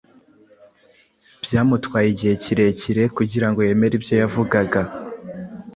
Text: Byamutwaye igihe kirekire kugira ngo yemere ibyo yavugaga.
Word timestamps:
Byamutwaye 1.43 2.07
igihe 2.13 2.33
kirekire 2.43 3.03
kugira 3.17 3.47
ngo 3.49 3.59
yemere 3.67 3.93
ibyo 3.99 4.13
yavugaga. 4.21 4.81